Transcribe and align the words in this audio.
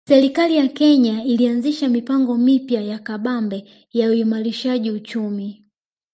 Serikali 0.07 0.57
ya 0.57 0.67
Kenya 0.67 1.23
ilianzisha 1.23 1.89
mipango 1.89 2.37
mipya 2.37 2.81
na 2.81 2.99
kabambe 2.99 3.65
ya 3.93 4.09
uimarishaji 4.09 4.91
uchumi 4.91 5.65